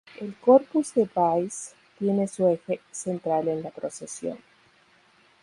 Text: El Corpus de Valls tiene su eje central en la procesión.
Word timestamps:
El 0.19 0.33
Corpus 0.37 0.95
de 0.95 1.05
Valls 1.13 1.75
tiene 1.99 2.27
su 2.27 2.47
eje 2.47 2.81
central 2.89 3.47
en 3.49 3.61
la 3.61 3.69
procesión. 3.69 4.39